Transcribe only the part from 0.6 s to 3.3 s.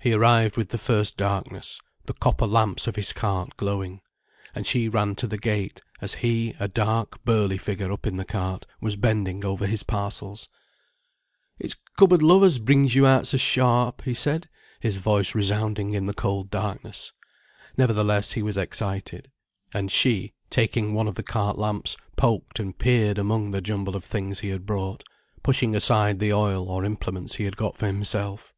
the first darkness, the copper lamps of his